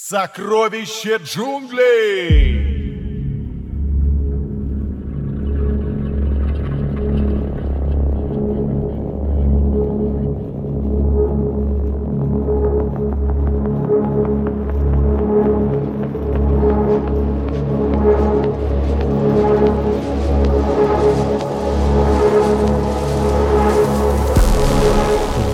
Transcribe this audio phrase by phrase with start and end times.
[0.00, 2.68] Сокровище джунглей!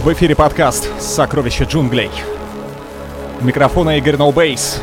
[0.05, 2.11] В эфире подкаст «Сокровища джунглей».
[3.45, 4.81] Микрофона Игорь Ноубейс.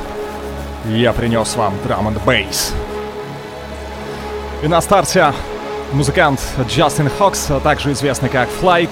[0.85, 2.73] Я принес вам drum n bass.
[4.61, 5.33] И на старте
[5.93, 8.91] музыкант Justin Hawkes, а также известный как Flite,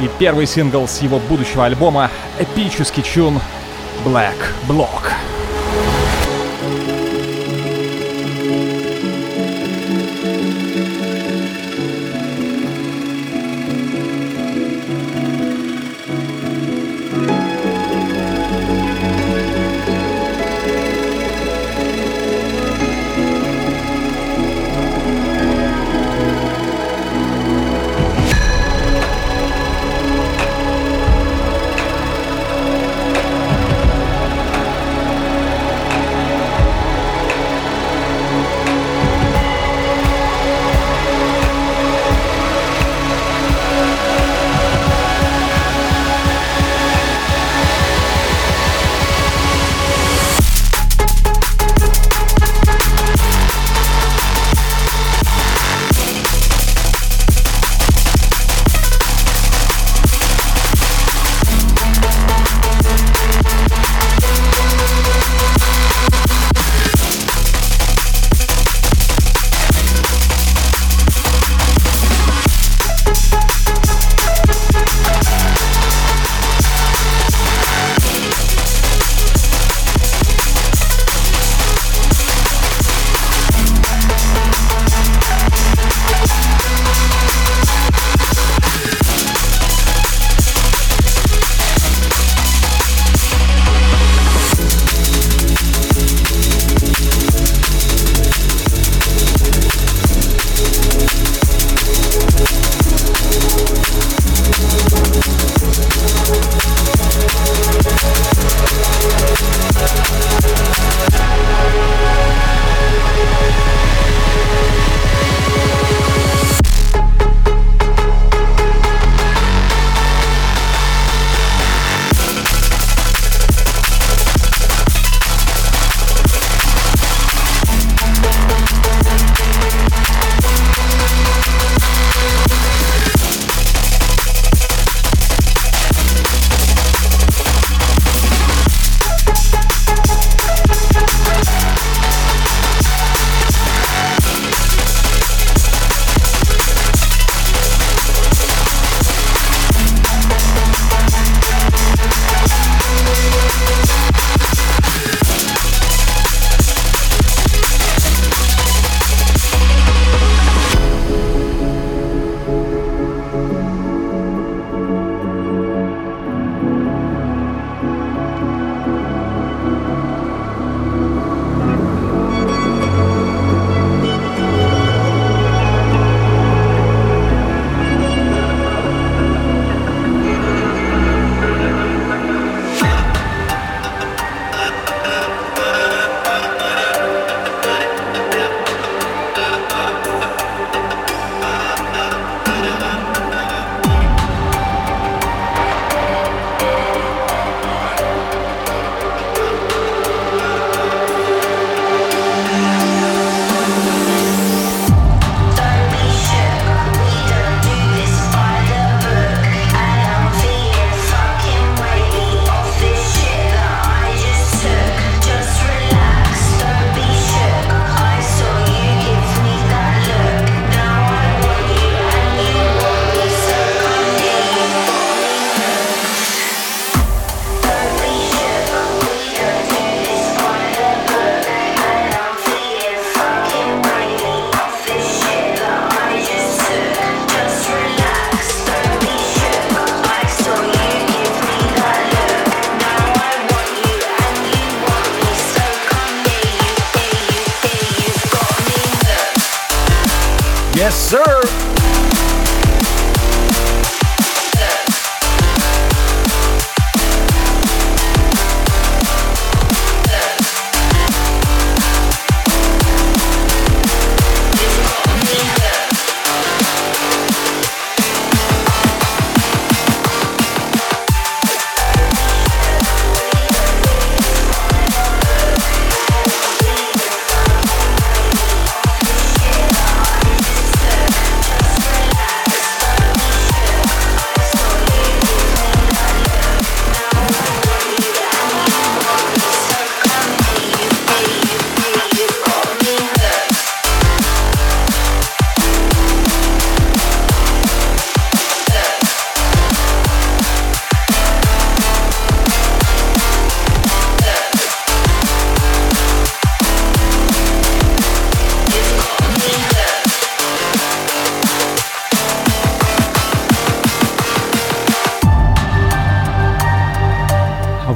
[0.00, 3.38] и первый сингл с его будущего альбома эпический tune
[4.02, 5.12] Black Block.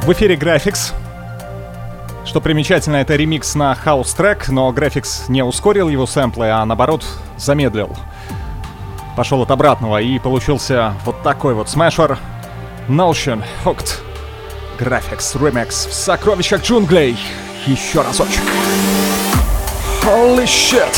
[0.05, 0.93] В эфире Grafix.
[2.27, 7.07] Что примечательно, это ремикс на хаус-трек, но Grafix не ускорил его сэмплы, а наоборот
[7.39, 7.89] замедлил.
[9.17, 12.19] Пошел от обратного и получился вот такой вот smasher
[12.87, 14.01] Notion Hooked
[14.79, 17.17] Grafix Remix в сокровищах джунглей.
[17.65, 18.43] Еще разочек.
[20.03, 20.95] Holy shit!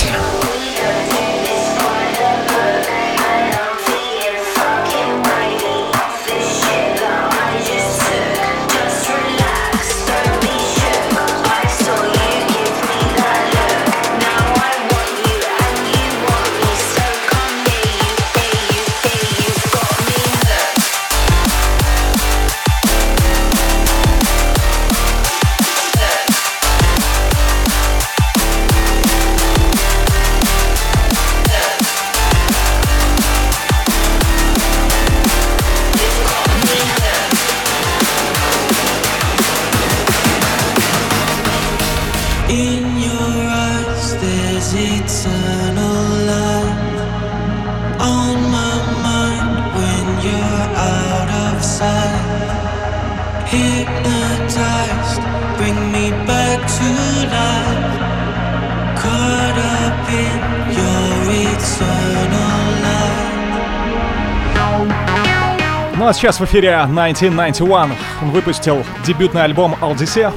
[66.07, 67.97] Ну а сейчас в эфире 1991.
[68.23, 70.33] Он выпустил дебютный альбом Aldise.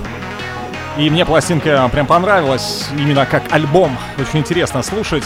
[0.98, 3.96] И мне пластинка прям понравилась, именно как альбом.
[4.18, 5.26] Очень интересно слушать.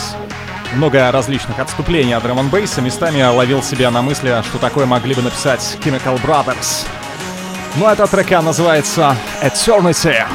[0.73, 5.21] Много различных отступлений от драм бейса Местами ловил себя на мысли, что такое могли бы
[5.21, 6.87] написать Chemical Brothers.
[7.77, 10.25] Ну а эта трека называется Eternity.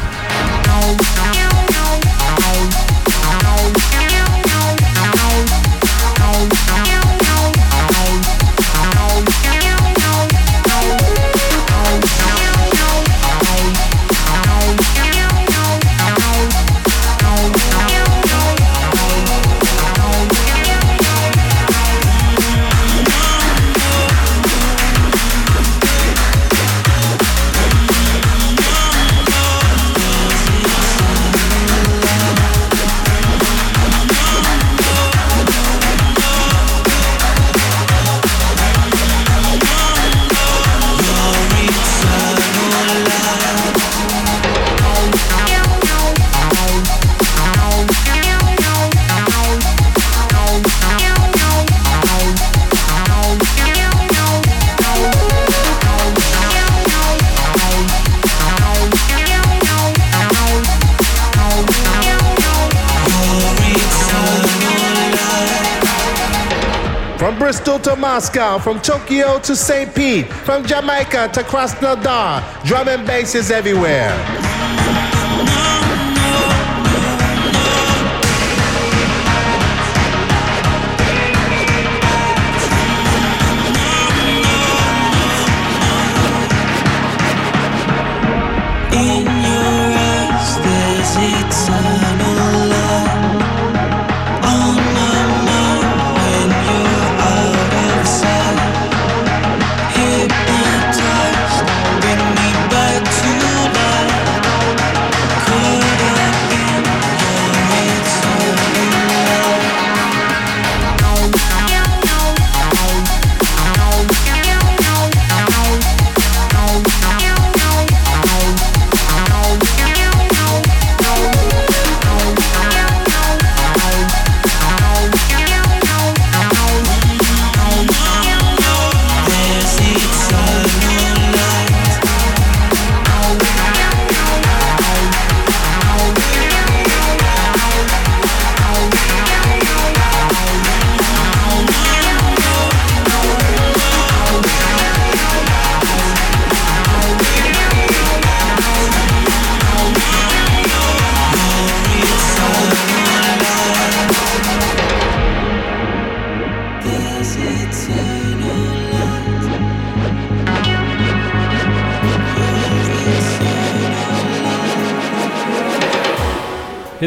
[67.76, 69.94] To Moscow, from Tokyo to St.
[69.94, 72.64] Pete, from Jamaica to Krasnodar.
[72.64, 74.37] Drum and bass is everywhere.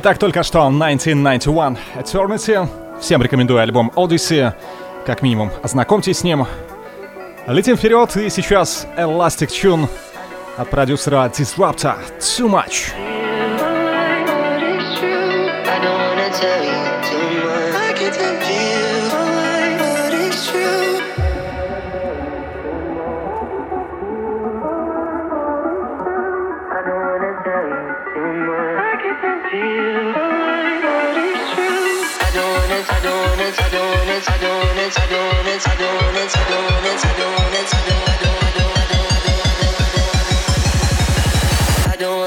[0.03, 2.67] Итак, только что 1991 Eternity.
[3.00, 4.51] Всем рекомендую альбом Odyssey.
[5.05, 6.48] Как минимум, ознакомьтесь с ним.
[7.46, 9.88] Летим вперед, и сейчас Elastic Tune
[10.58, 12.91] от продюсера Disruptor Too Much.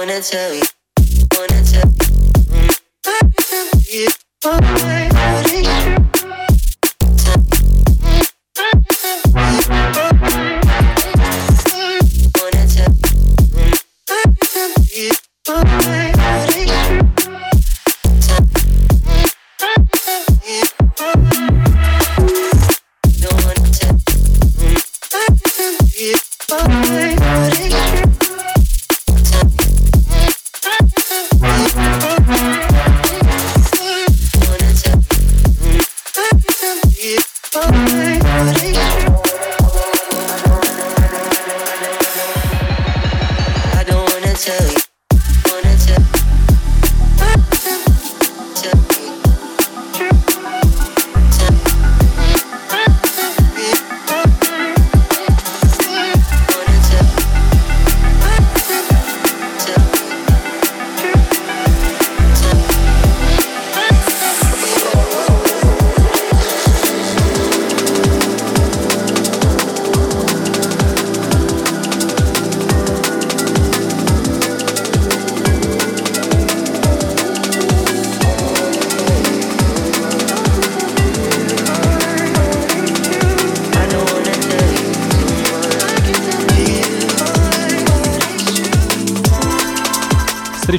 [0.04, 0.62] wanna tell you,
[1.36, 1.90] wanna tell
[5.08, 5.13] you.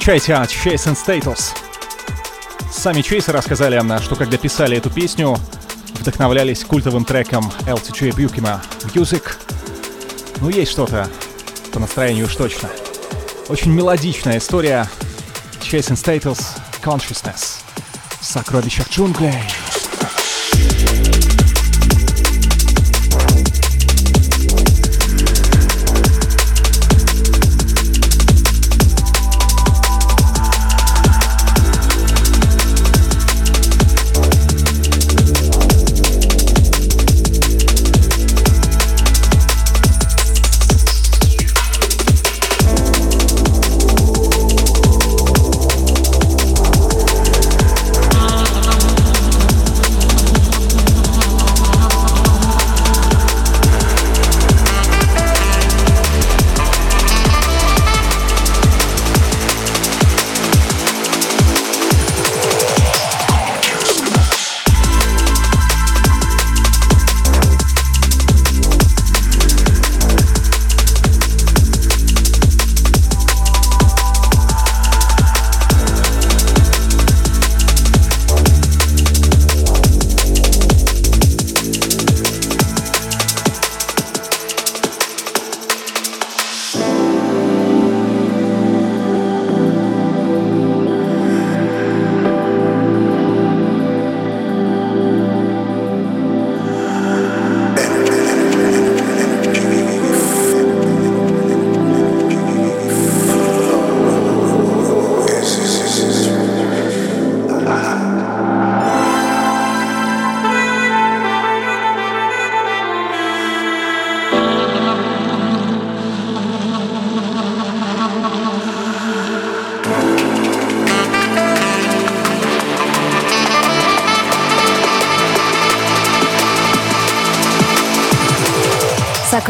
[0.05, 1.55] Встречайте, Chase and Status.
[2.71, 5.35] Сами Чейсы рассказали, что когда писали эту песню,
[5.99, 8.61] вдохновлялись культовым треком LTJ Бьюкима
[8.93, 9.23] Music.
[10.41, 11.09] Ну, есть что-то
[11.73, 12.69] по настроению уж точно.
[13.49, 14.87] Очень мелодичная история.
[15.61, 16.39] Chase and Status
[16.83, 17.63] Consciousness.
[18.21, 19.33] Сокровища джунглей.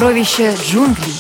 [0.06, 1.15] Сокровища джунглей.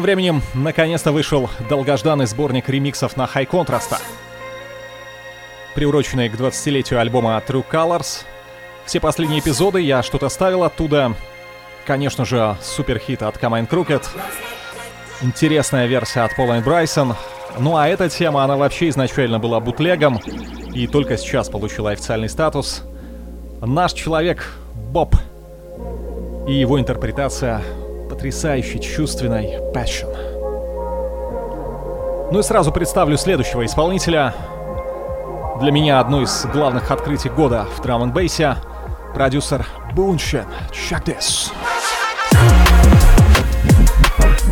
[0.00, 4.00] Тем временем, наконец-то вышел долгожданный сборник ремиксов на High Contrast.
[5.74, 8.24] Приуроченный к 20-летию альбома True Colors.
[8.86, 11.14] Все последние эпизоды я что-то ставил оттуда.
[11.86, 14.08] Конечно же, суперхит от Camo & Krooked.
[15.20, 17.14] Интересная версия от Pola & Bryson.
[17.58, 20.18] Ну а эта тема, она вообще изначально была бутлегом
[20.72, 22.84] и только сейчас получила официальный статус.
[23.60, 25.14] Наш человек Боб
[26.48, 27.60] и его интерпретация
[28.20, 30.14] потрясающей, чувственной Passion.
[32.30, 34.34] Ну и сразу представлю следующего исполнителя.
[35.58, 38.56] Для меня одно из главных открытий года в драм н бейсе
[39.14, 40.44] продюсер Буншен.
[40.70, 41.50] Check this.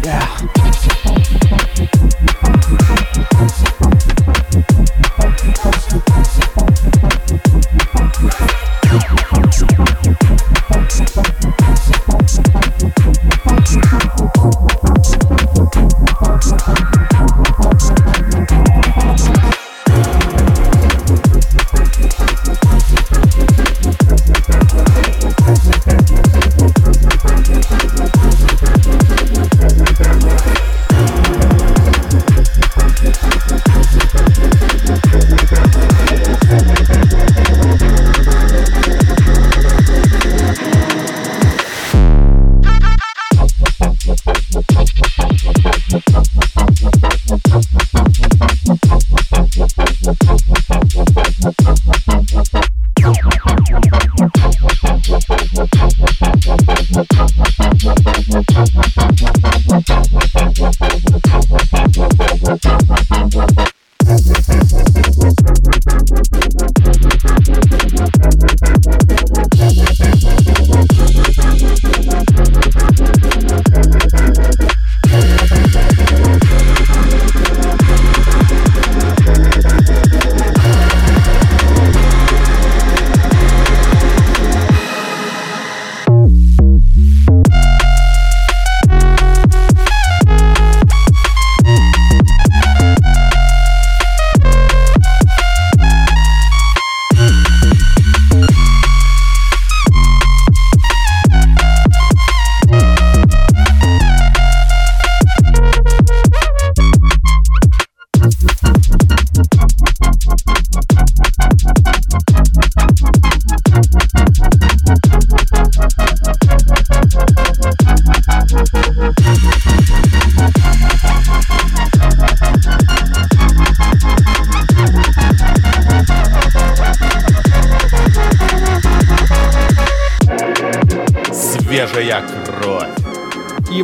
[0.03, 0.25] Yeah.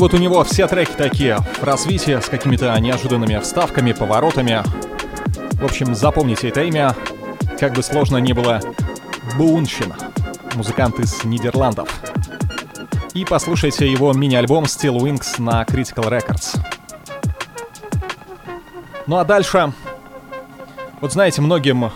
[0.04, 4.62] Вот у него все треки такие в развитии, с какими-то неожиданными вставками, поворотами.
[5.54, 6.94] В общем, запомните это имя,
[7.58, 8.60] как бы сложно ни было,
[9.38, 9.94] Бунчин,
[10.56, 11.88] музыкант из Нидерландов.
[13.14, 16.58] И послушайте его мини-альбом Steel Wings на Critical Records.
[19.06, 19.72] Ну а дальше...
[21.00, 21.90] Вот знаете, многим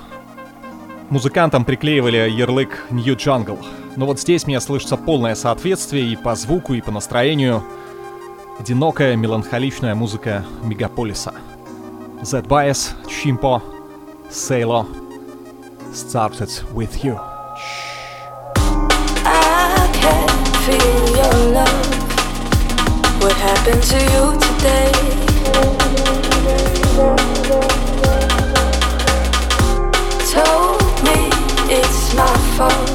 [1.10, 3.62] музыкантам приклеивали ярлык New Jungle.
[3.96, 7.62] Но вот здесь мне слышится полное соответствие и по звуку, и по настроению—
[8.59, 11.33] одинокая меланхоличная музыка мегаполиса.
[12.23, 13.61] Z-Bias, Chimpo,
[14.29, 14.85] Sailor,
[15.93, 17.19] Started With You.
[19.25, 20.27] I can
[20.65, 21.93] feel your love.
[23.21, 24.91] What happened to you today?
[30.31, 31.29] Told me
[31.69, 32.89] it's my fault.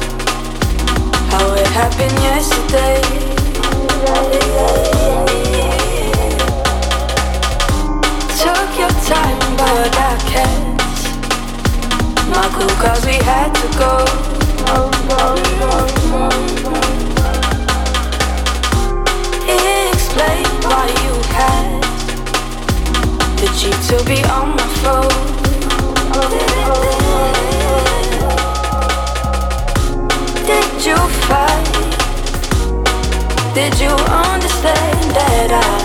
[1.31, 3.01] How it happened yesterday.
[9.06, 10.80] Time, but I can't.
[12.30, 13.92] Not cool, cause we had to go.
[19.92, 21.66] Explain why you had
[23.40, 25.20] the cheek to be on my phone.
[30.48, 31.66] Did you fight?
[33.54, 35.76] Did you understand that I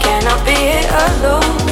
[0.00, 1.67] cannot be here alone?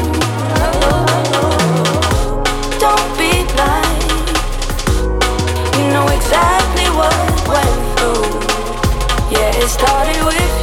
[9.67, 10.56] It started with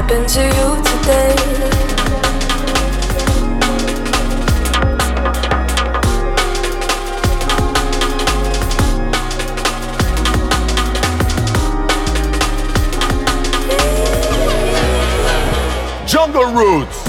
[0.00, 1.34] happened to you today?
[16.06, 16.99] Jungle Roots.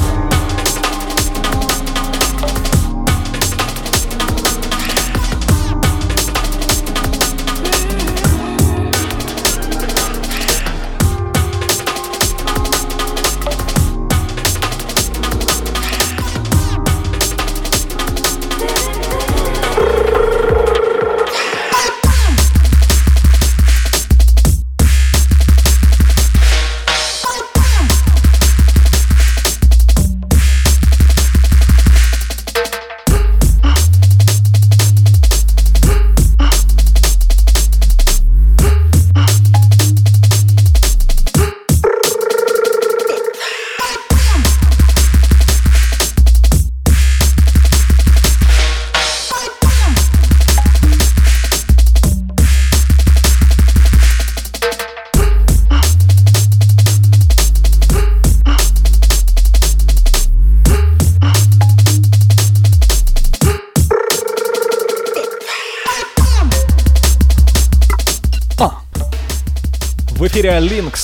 [70.71, 71.03] Линкс.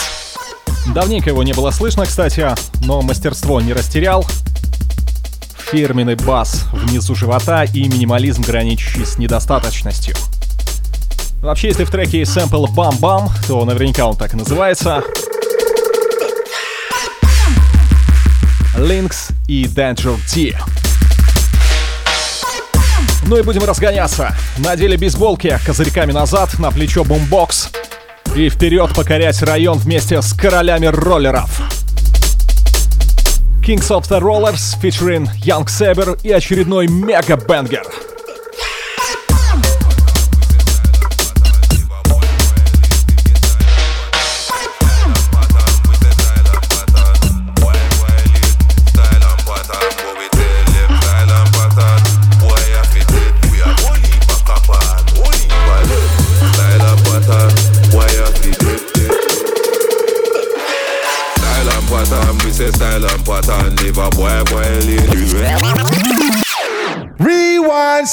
[0.95, 2.47] Давненько его не было слышно, кстати,
[2.85, 4.25] но мастерство не растерял.
[5.69, 10.15] Фирменный бас внизу живота и минимализм, граничащий с недостаточностью.
[11.41, 15.03] Вообще, если в треке есть сэмпл «Бам-бам», то наверняка он так и называется.
[18.77, 20.57] Линкс и Danger T.
[23.25, 24.33] Ну и будем разгоняться.
[24.59, 27.69] Надели бейсболки козырьками назад, на плечо бумбокс—
[28.37, 31.61] и вперед покорять район вместе с королями роллеров.
[33.65, 37.85] Kings of the Rollers featuring Young Saber и очередной мега-бенгер—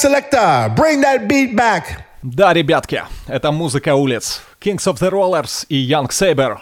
[0.04, 2.04] selector, bring that beat back.
[2.22, 4.42] Да, ребятки, это музыка улиц.
[4.60, 6.58] Kings of the Rollers и Young Saber.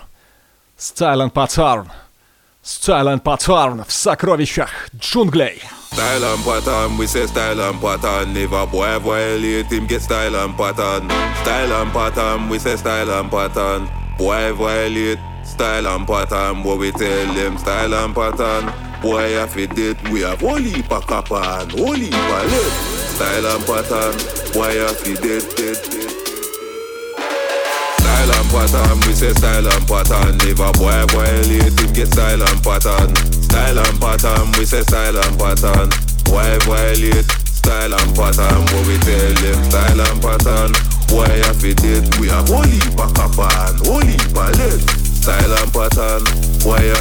[0.78, 1.90] Silent Pattern.
[2.62, 5.61] Silent Pattern в сокровищах джунглей.
[5.92, 8.35] Style and pattern, we say style and pattern.
[8.35, 11.11] If a boy violate him, get style and pattern.
[11.42, 13.90] Style and pattern, we say style and pattern.
[14.16, 16.62] Boy violate, style and pattern.
[16.62, 18.72] What we tell them, style and pattern.
[19.02, 23.01] Boy, if it did, we have heap of copper and of lead.
[23.22, 24.18] Style and pattern,
[24.58, 26.11] why you fi dead, dead, dead.
[28.02, 30.42] Style and pattern, we say style and pattern.
[30.42, 33.14] If a boy violate him, get style and pattern.
[33.46, 35.88] Style and pattern, we say style and pattern.
[36.35, 37.30] Why violate?
[37.46, 39.70] Style and pattern, what we tell them.
[39.70, 40.72] Style and pattern,
[41.14, 42.02] why you fi dead?
[42.18, 44.82] We have heap of copper and of lead.
[45.22, 46.26] Style and pattern,
[46.66, 46.98] why you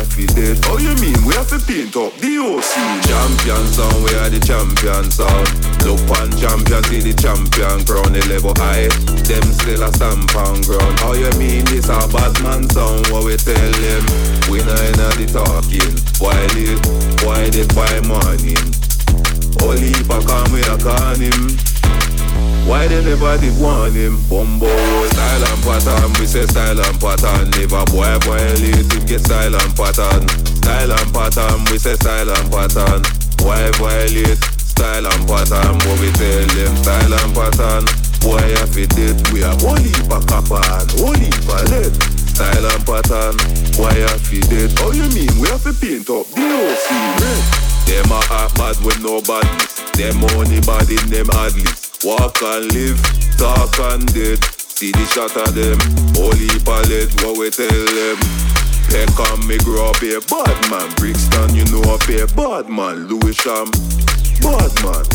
[0.67, 2.75] Oh you mean we have to paint up the OC?
[3.07, 5.47] Champion sound, we are the champion sound.
[5.87, 8.91] Look on champion, see the champion crown, the level high.
[9.23, 10.99] Them still a stamp on ground.
[10.99, 13.07] How you mean this a bad man sound?
[13.07, 14.03] What we tell them?
[14.51, 15.95] We not in the talking.
[16.19, 16.83] Why late?
[17.23, 18.59] Why did by morning?
[19.63, 21.80] Only if I come we a call him.
[22.67, 24.21] Why they never did want him?
[24.29, 24.67] Bumbo
[25.11, 27.49] style and pattern, we say style and pattern.
[27.51, 30.27] Never boy violate him, get style and pattern.
[30.61, 33.01] Style and pattern, we say style and pattern.
[33.43, 34.39] Why violate?
[34.81, 37.85] Style and pattern, what we tell them Style and pattern,
[38.21, 41.37] boy if it did We have one heap of copper and one heap
[42.33, 43.37] Style and pattern,
[43.77, 47.21] boy if it did Oh you mean we have to paint up the whole scene
[47.85, 52.71] Them a act bad with no badness Them only bad in them adlibs Walk and
[52.73, 53.01] live,
[53.37, 55.77] talk and dead See the shot of them
[56.17, 58.17] Holy palette, what we tell them
[58.89, 63.07] Peck on me grow up a bad man Brixton, you know up a bad man
[63.07, 63.69] Louis Sham
[64.41, 65.05] Bad man.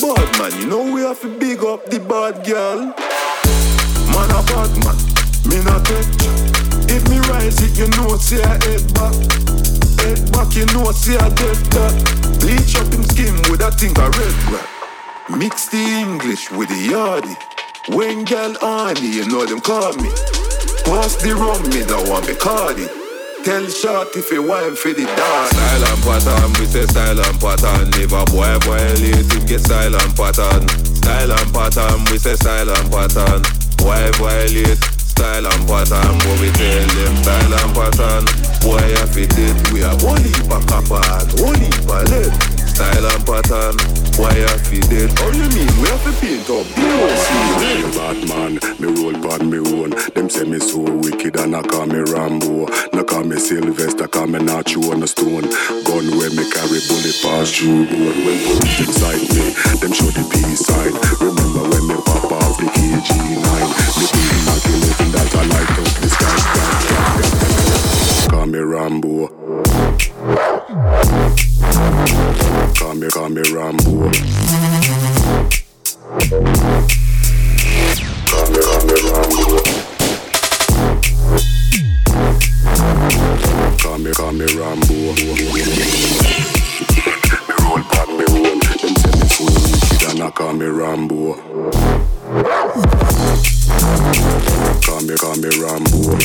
[0.00, 2.92] Bad man, you know we have to big up the bad girl.
[4.12, 4.96] Man a bad man,
[5.48, 6.06] me not touch.
[6.92, 9.16] If me rise it, you know see I head back.
[10.04, 12.38] Head back, you know see I dead that.
[12.40, 14.79] Bleach up him skin with a thing of red black.
[15.38, 17.36] Mix the English with the yardy.
[17.94, 20.10] When girl on you know them call me.
[20.82, 22.90] Pass the rum, me don't want me cardi.
[23.46, 25.50] Tell short if you want for the dance.
[25.54, 27.90] Style and pattern, we say style and pattern.
[27.94, 30.66] Never boy violate him get style and pattern.
[30.98, 33.46] Style and pattern, we say style and pattern.
[33.78, 36.10] Boy violate style and pattern.
[36.26, 38.24] But we tell them style and pattern.
[38.66, 41.86] Boy if it did, we are one heap of copper and one heap.
[42.66, 43.99] Style and pattern.
[44.20, 45.08] Why have you dead?
[45.18, 45.72] How you mean?
[45.80, 47.88] We have to paint up the whole scene.
[47.96, 49.96] Batman, me roll pon me own.
[50.12, 52.68] Them say me so wicked and I call me Rambo.
[52.92, 55.48] No call me Sylvester, call me Nacho on the stone.
[55.88, 58.16] Gun where me carry bullet pass through road.
[58.20, 60.92] When police inside me, them show the peace sign.
[61.24, 63.40] Remember when me pop off the KG9.
[63.40, 67.49] Me beat Mac 11 that I light up the sky.
[68.40, 69.28] Call me Rambo.
[72.74, 74.10] Call me, call me Rambo.
[78.24, 79.60] Call me, call me Rambo.
[83.76, 84.94] Call me, call me Rambo.
[84.96, 85.12] Me
[87.60, 88.56] roll pon me own.
[88.80, 91.36] Them say me so wicked and me Rambo.
[94.80, 96.16] Call me, call me Rambo.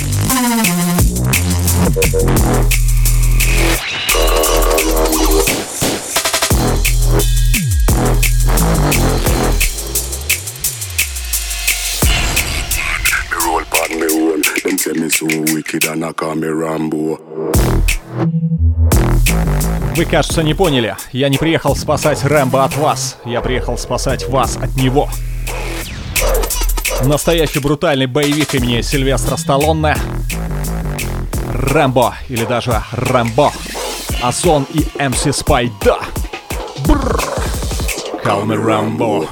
[19.95, 20.95] Вы, кажется, не поняли.
[21.13, 23.17] Я не приехал спасать Рэмбо от вас.
[23.25, 25.09] Я приехал спасать вас от него.
[27.05, 29.95] Настоящий брутальный боевик имени Сильвестра Сталлоне.
[31.47, 33.51] Рэмбо или даже Рэмбо.
[34.21, 35.99] Асон и МС Спай, да!
[36.87, 37.19] Бррр.
[38.23, 39.29] Call me Rambo.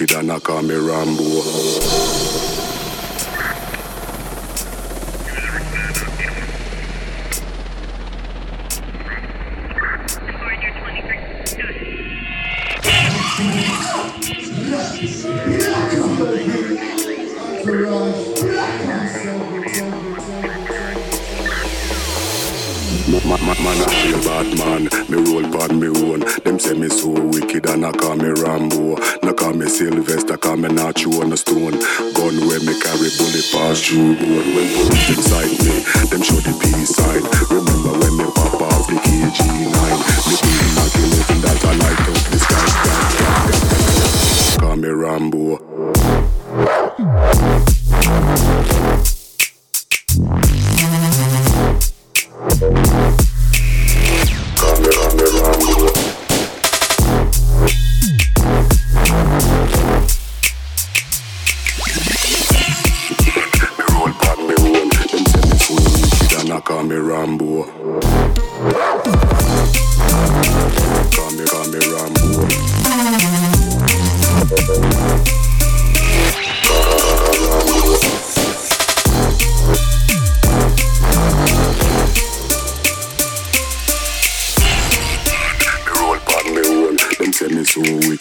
[0.00, 2.57] Wicked and I call me Rambo.
[33.88, 34.17] to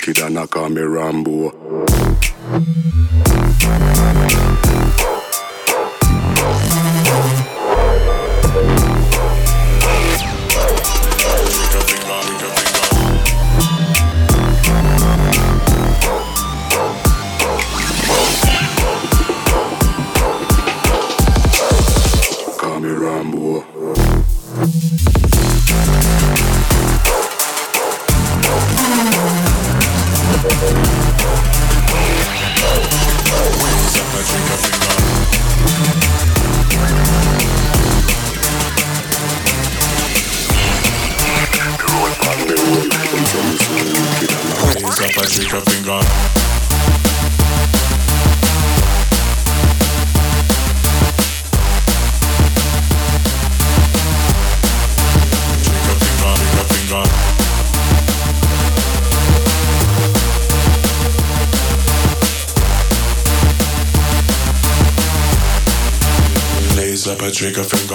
[0.07, 1.51] wicked and I call me Rambo.
[67.37, 67.86] Trigger finger.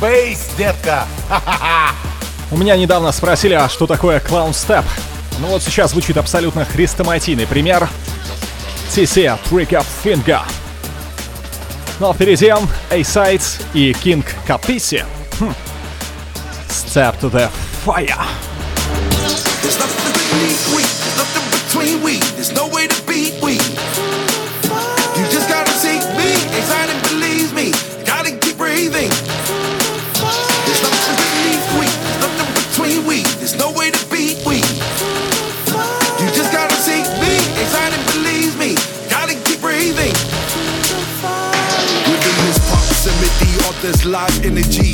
[0.00, 1.06] Bass, детка.
[2.50, 4.84] У меня недавно спросили, а что такое клаун степ?
[5.38, 7.88] Ну вот сейчас звучит абсолютно хрестоматийный пример.
[8.94, 10.40] TC Trick Up Finger.
[11.98, 12.48] Ну а впереди
[12.90, 15.04] A-Sides и King Capici.
[15.40, 15.54] Хм.
[16.68, 17.48] Step to the
[17.84, 18.16] fire.
[19.62, 23.54] There's nothing beneath we, there's nothing between we, there's no way to beat we.
[25.16, 26.95] You just gotta seek me, anxiety
[43.86, 44.85] this live energy,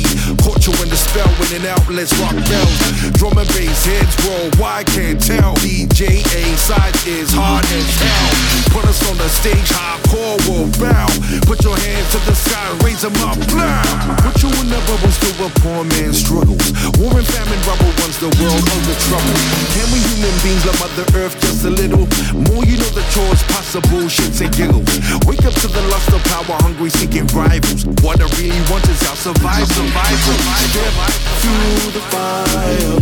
[0.67, 2.79] you in the spell when an outlets rock bells.
[3.19, 5.55] Drum and bass heads worldwide can't tell.
[5.59, 8.29] DJ A side is hard as hell.
[8.71, 11.09] Put us on the stage, hardcore will bow.
[11.43, 13.83] Put your hands to the sky, raise them up, blah.
[14.23, 16.71] What you will never was to a poor man's struggles.
[16.95, 19.35] War and famine rubble once the world under trouble.
[19.75, 22.07] Can we human beings love Mother Earth just a little?
[22.47, 24.87] More you know the chores, possible shits and giggles.
[25.27, 27.83] Wake up to the lust of power, hungry, seeking rivals.
[27.99, 30.52] What I really want is our survival, survive.
[30.53, 30.93] Step
[31.41, 32.95] through the fire.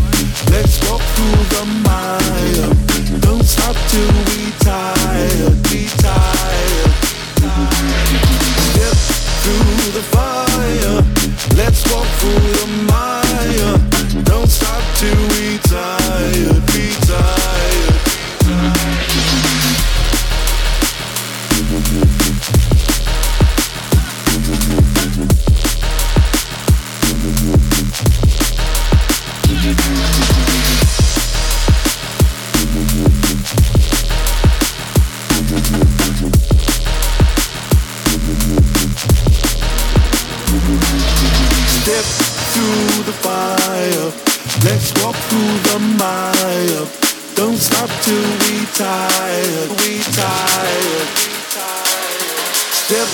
[0.52, 2.70] Let's walk through the mire.
[3.22, 5.56] Don't stop till we tired.
[8.72, 8.98] Step
[9.44, 10.98] through the fire.
[11.58, 13.76] Let's walk through the mire.
[14.24, 15.58] Don't stop till we
[43.04, 44.12] the fire.
[44.66, 46.86] Let's walk through the mire.
[47.36, 49.70] Don't stop till we tired.
[49.82, 51.10] We tired.
[52.86, 53.08] Step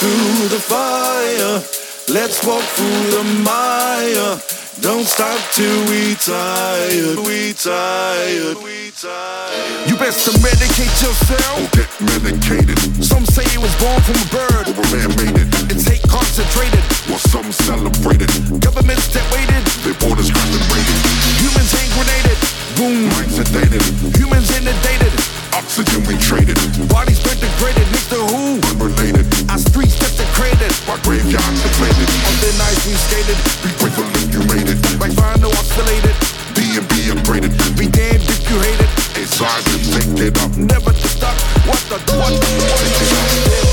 [0.00, 1.60] through the fire.
[2.08, 4.40] Let's walk through the mire.
[4.80, 7.18] Don't stop till we tired.
[7.26, 8.56] We tired.
[8.62, 9.88] We tired.
[9.88, 11.72] You best to medicate yourself.
[11.72, 12.78] Get medicated.
[13.04, 14.68] Some say it was born from a bird.
[14.68, 15.72] Or a man made it.
[15.72, 16.02] It's hate
[16.34, 16.82] concentrated.
[17.14, 18.26] Or some celebrated.
[18.58, 19.62] Governments that waited.
[19.86, 20.98] Their borders concentrated.
[21.38, 22.38] Humans hand grenaded.
[22.74, 23.06] Boom.
[23.06, 23.82] Minds sedated.
[24.18, 25.14] Humans inundated.
[25.54, 26.58] Oxygen we traded.
[26.90, 27.86] Bodies been degraded.
[27.94, 28.18] Mr.
[28.18, 28.58] Who?
[28.66, 29.30] Unrelated.
[29.46, 30.74] Our streets desecrated.
[30.90, 32.10] Our graveyards depleted.
[32.10, 33.38] On the nights we skated.
[33.62, 34.78] Be grateful if you made it.
[34.98, 36.18] Like vinyl oscillated.
[36.58, 37.54] Be and be upgraded.
[37.78, 38.90] Be damned if you hate it.
[39.22, 40.50] Inside and take it up.
[40.58, 41.38] Never to stop.
[41.62, 43.63] What the what the what the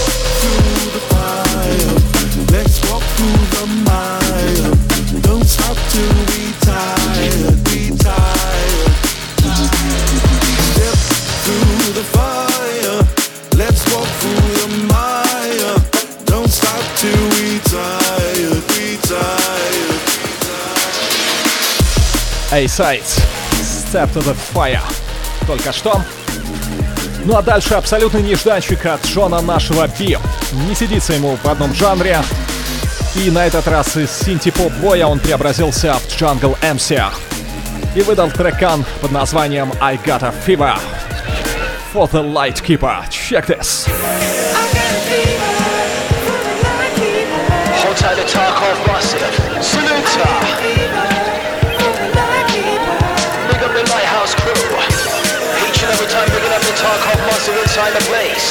[3.62, 5.22] your mind.
[5.22, 8.94] Don't stop till be tired, be tired.
[10.72, 10.98] Step
[11.44, 12.98] through the fire.
[13.62, 15.78] Let's walk through the mire.
[16.26, 20.02] Don't stop till we tired, be tired.
[22.52, 23.04] Эй, сайт,
[23.62, 24.82] Step to the Fire.
[25.48, 26.02] Только что
[27.24, 30.18] ну а дальше абсолютный нежданчик от Джона нашего Би.
[30.68, 32.20] Не сидится ему в одном жанре,
[33.14, 37.04] и на этот раз из синти-поп боя он преобразился в Jungle MC.
[37.94, 40.80] И выдал трекан под названием I Got a Fever.
[41.94, 43.06] For the Light Keeper.
[43.10, 43.86] Check this.
[57.42, 58.51] To time the place.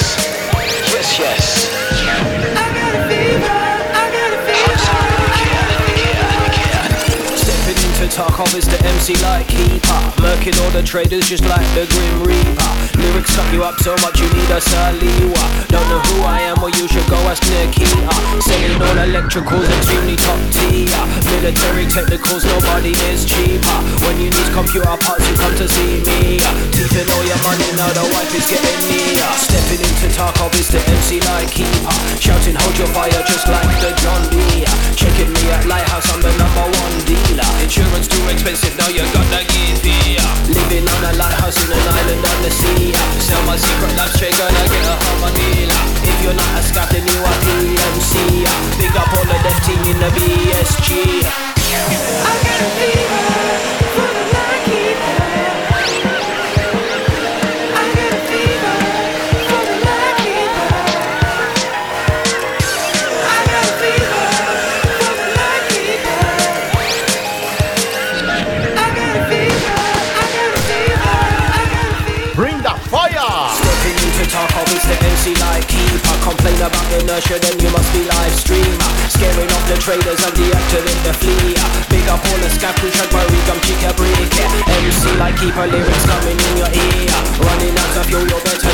[8.20, 10.00] Tarkov is the MC like keeper.
[10.20, 12.72] Murking all the traders just like the Grim Reaper.
[13.00, 15.40] Lyrics suck you up so much you need a Saliwa.
[15.72, 18.12] Don't know who I am, well you should go ask Nikita.
[18.44, 21.00] Selling all electricals, extremely top tier.
[21.32, 23.78] Military technicals, nobody is cheaper.
[24.04, 26.44] When you need computer parts, you come to see me.
[26.76, 29.32] Teething all your money, now the wife is getting near.
[29.40, 31.96] Stepping into Tarkov is the MC like keeper.
[32.20, 34.68] Shouting, hold your fire just like the John Deere.
[34.92, 37.48] Checking me at Lighthouse, I'm the number one dealer.
[37.64, 40.26] Insurance too expensive, now you got give here.
[40.50, 42.92] Living on a lighthouse in an island on the sea.
[43.22, 45.70] Sell my secret life straight, gonna get a harmony.
[46.02, 48.44] If you're not a scout, then you are PMC.
[48.78, 51.24] Big up all the team in the BSG.
[52.26, 53.79] I got a fever
[76.60, 81.12] about inertia then you must be live streamer Scaring off the traders and in the
[81.16, 81.56] flea
[81.88, 84.30] Big up all the scapers, Shagbury, gum, chica, break
[84.70, 87.10] MC like keeper, lyrics coming in your ear.
[87.40, 88.69] Running out of fuel, you better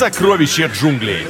[0.00, 1.26] Сокровище джунглей.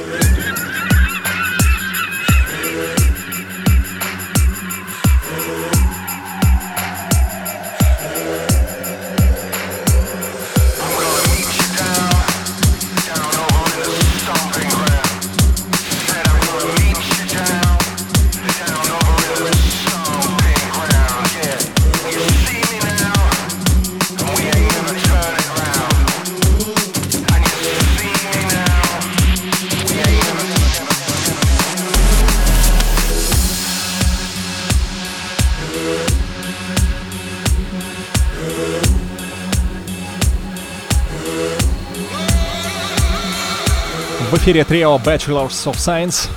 [44.51, 46.29] Эфире трио Bachelors of Science.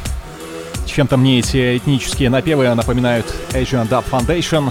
[0.86, 4.70] Чем-то мне эти этнические напевы напоминают Asian Dub Foundation.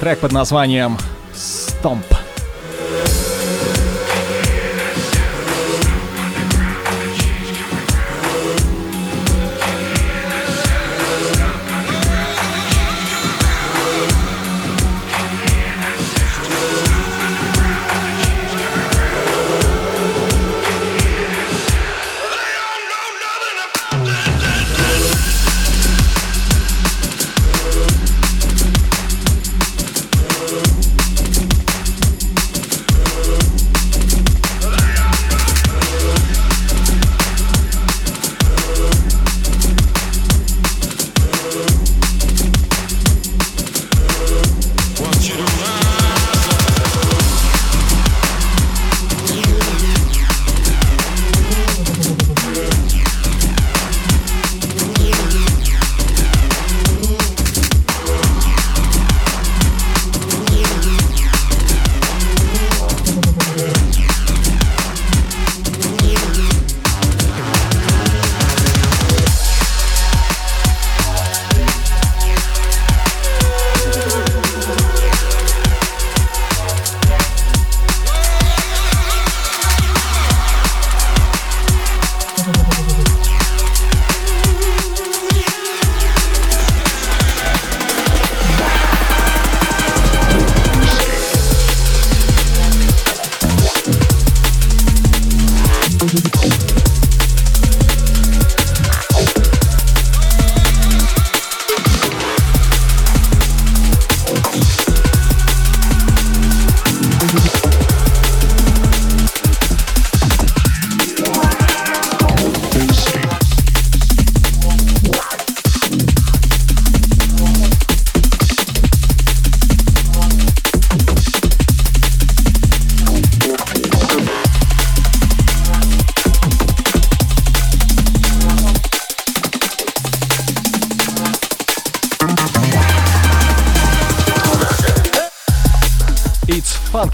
[0.00, 0.98] Трек под названием
[1.32, 2.17] Stomp.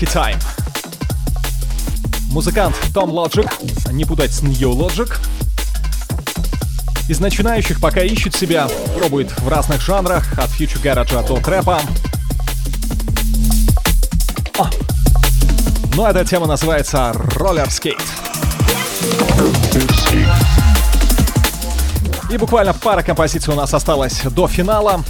[0.04, 0.42] Funky Time.
[2.30, 3.48] Музыкант Том Logic,
[3.92, 5.12] не путать с New Logic.
[7.08, 11.80] Из начинающих пока ищет себя, пробует в разных жанрах, от фьючер гаража до трэпа.
[14.58, 14.66] О!
[15.94, 18.00] Ну, эта тема называется Skate.
[22.30, 25.04] И буквально пара композиций у нас осталось до финала.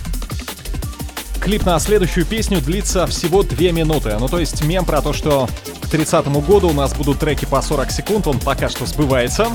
[1.45, 4.17] Клип на следующую песню длится всего 2 минуты.
[4.19, 5.47] Ну, то есть мем про то, что
[5.83, 9.49] к 30 году у нас будут треки по 40 секунд, он пока что сбывается.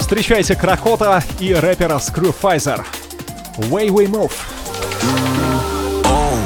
[0.00, 2.84] Встречайте Кракота и рэпера Screwfizer.
[3.70, 4.32] Way We Move.
[6.04, 6.38] Oh,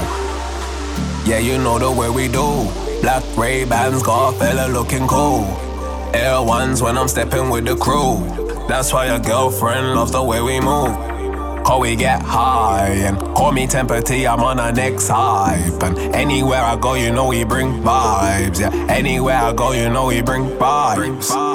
[1.24, 2.68] yeah, you know the way we do.
[3.00, 5.46] Black Ray Bans got a fella looking cool.
[6.12, 8.18] Air ones when I'm stepping with the crew.
[8.68, 11.13] That's why your girlfriend loves the way we move.
[11.64, 15.82] Cause we get high and call me Temper T, I'm on a next hype.
[15.82, 18.60] And anywhere I go, you know we bring vibes.
[18.60, 21.53] Yeah, anywhere I go, you know we bring vibes.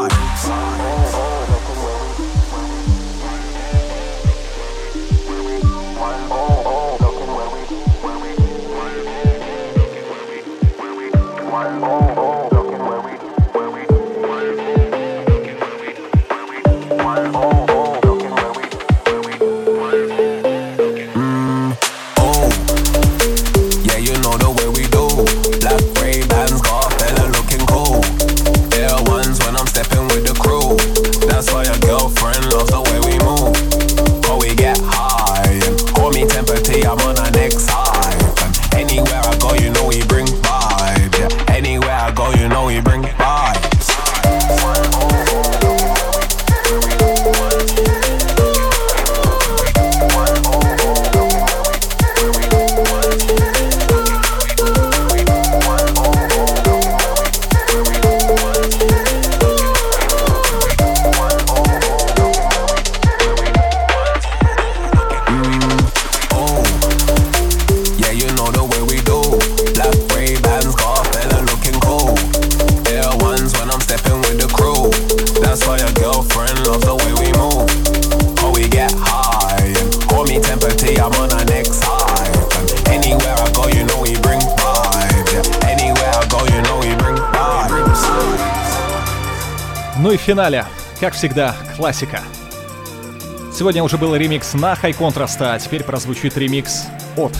[90.39, 90.65] Финале,
[91.01, 92.21] как всегда, классика.
[93.53, 96.85] Сегодня уже был ремикс на High Contrast, а теперь прозвучит ремикс
[97.17, 97.33] от.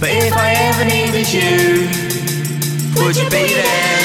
[0.00, 1.88] But if I ever needed you,
[2.96, 4.00] would you be there?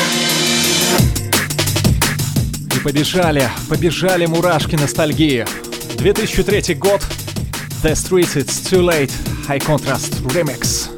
[2.75, 5.43] И побежали, побежали мурашки ностальгии.
[5.97, 7.01] 2003 год.
[7.83, 9.11] The Streets It's Too Late.
[9.45, 10.89] High Contrast Remix.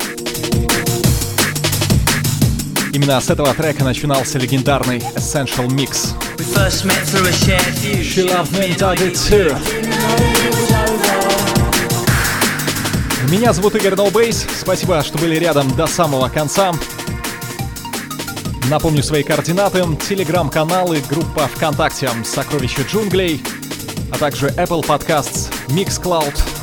[2.93, 6.13] Именно с этого трека начинался легендарный Essential Mix.
[8.03, 9.51] She loved me and I did too.
[13.31, 14.45] Меня зовут Игорь Ноубейс.
[14.55, 16.71] Спасибо, что были рядом до самого конца.
[18.69, 19.83] Напомню свои координаты.
[20.07, 23.41] Телеграм-каналы, группа ВКонтакте «Сокровища джунглей»,
[24.11, 26.54] а также Apple Podcasts, Mixcloud.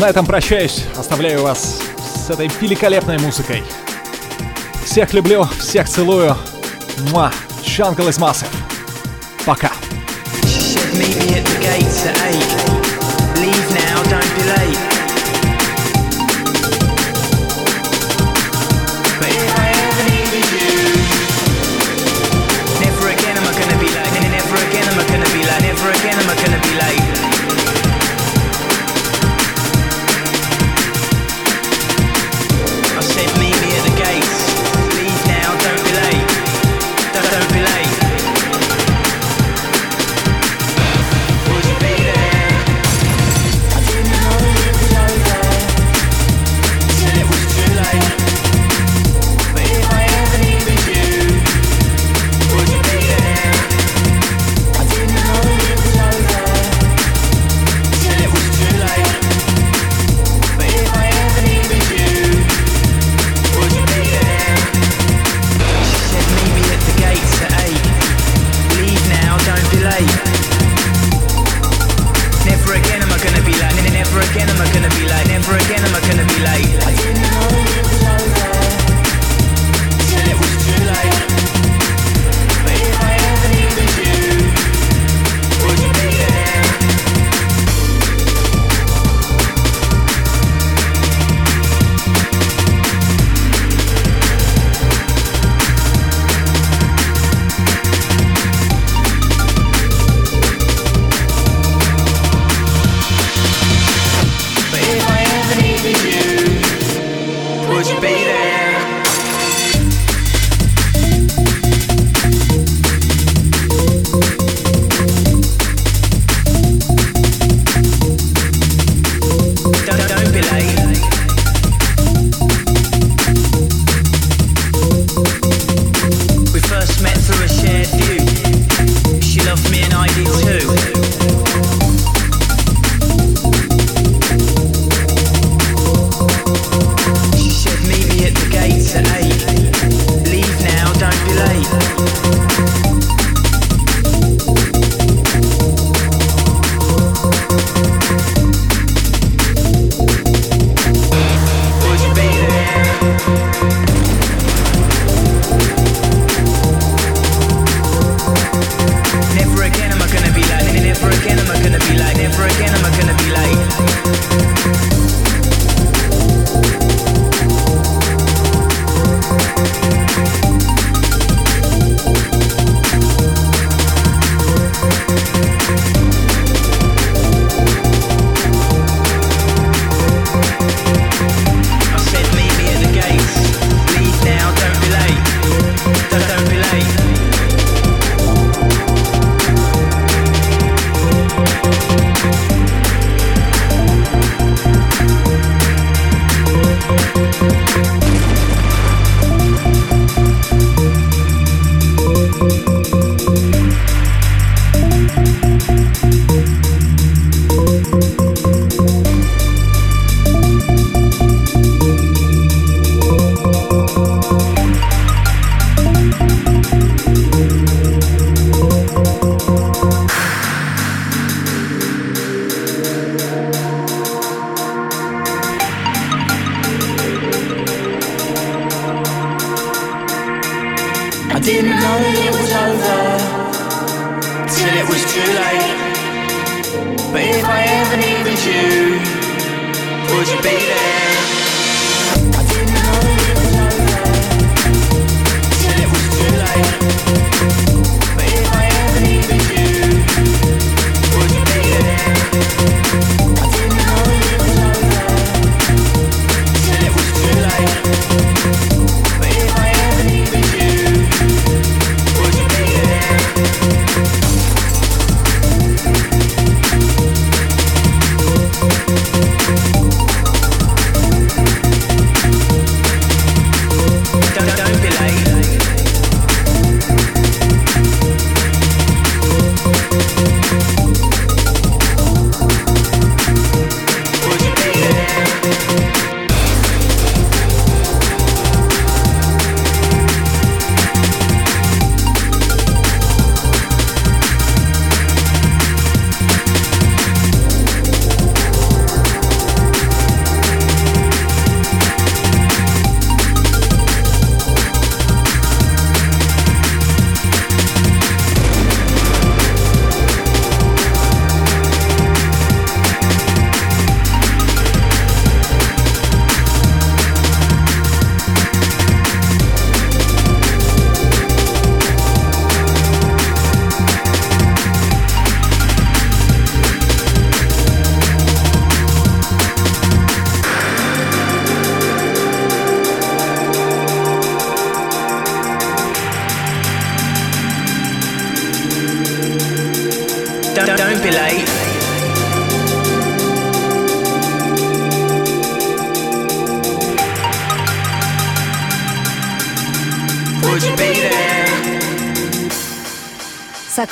[0.00, 0.84] На этом прощаюсь.
[0.96, 1.78] Оставляю вас
[2.26, 3.62] с этой великолепной музыкой.
[4.84, 6.36] Всех люблю, всех целую.
[7.10, 7.30] Муа.
[7.62, 8.48] Jungle is massive.
[9.44, 9.70] Пока.
[10.42, 12.79] Said, meet me at the gates at eight.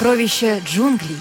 [0.08, 1.20] Сокровища джунглей.